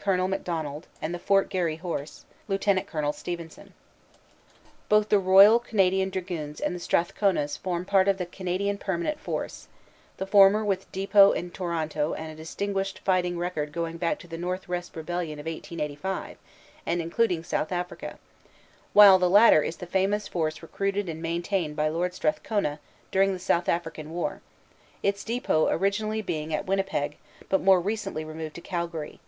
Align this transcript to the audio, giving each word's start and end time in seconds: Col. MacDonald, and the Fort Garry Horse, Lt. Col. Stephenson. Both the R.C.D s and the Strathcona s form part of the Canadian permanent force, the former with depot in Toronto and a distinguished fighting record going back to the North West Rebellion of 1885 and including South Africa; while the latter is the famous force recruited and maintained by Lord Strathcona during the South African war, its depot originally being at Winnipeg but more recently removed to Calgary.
Col. 0.00 0.26
MacDonald, 0.26 0.88
and 1.00 1.14
the 1.14 1.20
Fort 1.20 1.48
Garry 1.48 1.76
Horse, 1.76 2.24
Lt. 2.48 2.84
Col. 2.88 3.12
Stephenson. 3.12 3.72
Both 4.88 5.08
the 5.08 5.20
R.C.D 5.20 6.02
s 6.02 6.58
and 6.58 6.74
the 6.74 6.80
Strathcona 6.80 7.42
s 7.42 7.56
form 7.56 7.84
part 7.84 8.08
of 8.08 8.18
the 8.18 8.26
Canadian 8.26 8.76
permanent 8.76 9.20
force, 9.20 9.68
the 10.16 10.26
former 10.26 10.64
with 10.64 10.90
depot 10.90 11.30
in 11.30 11.52
Toronto 11.52 12.12
and 12.12 12.28
a 12.28 12.34
distinguished 12.34 12.98
fighting 13.04 13.38
record 13.38 13.70
going 13.70 13.96
back 13.96 14.18
to 14.18 14.26
the 14.26 14.36
North 14.36 14.66
West 14.68 14.96
Rebellion 14.96 15.38
of 15.38 15.46
1885 15.46 16.38
and 16.84 17.00
including 17.00 17.44
South 17.44 17.70
Africa; 17.70 18.18
while 18.94 19.20
the 19.20 19.30
latter 19.30 19.62
is 19.62 19.76
the 19.76 19.86
famous 19.86 20.26
force 20.26 20.60
recruited 20.60 21.08
and 21.08 21.22
maintained 21.22 21.76
by 21.76 21.86
Lord 21.86 22.14
Strathcona 22.14 22.80
during 23.12 23.32
the 23.32 23.38
South 23.38 23.68
African 23.68 24.10
war, 24.10 24.40
its 25.04 25.22
depot 25.22 25.68
originally 25.68 26.20
being 26.20 26.52
at 26.52 26.66
Winnipeg 26.66 27.16
but 27.48 27.62
more 27.62 27.80
recently 27.80 28.24
removed 28.24 28.56
to 28.56 28.60
Calgary. 28.60 29.20